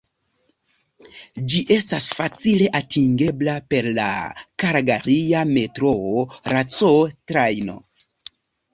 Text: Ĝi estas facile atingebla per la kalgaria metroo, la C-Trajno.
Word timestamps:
Ĝi 1.53 1.61
estas 1.75 2.07
facile 2.21 2.71
atingebla 2.81 3.55
per 3.75 3.91
la 4.01 4.09
kalgaria 4.67 5.47
metroo, 5.55 6.29
la 6.55 6.67
C-Trajno. 6.81 7.83